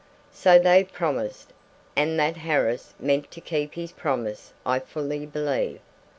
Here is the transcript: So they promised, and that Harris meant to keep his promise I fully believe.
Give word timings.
So 0.31 0.57
they 0.57 0.83
promised, 0.83 1.53
and 1.95 2.19
that 2.19 2.37
Harris 2.37 2.95
meant 2.99 3.29
to 3.29 3.39
keep 3.39 3.75
his 3.75 3.91
promise 3.91 4.51
I 4.65 4.79
fully 4.79 5.27
believe. 5.27 5.79